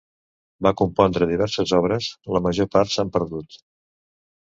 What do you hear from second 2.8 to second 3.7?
s'han perdut.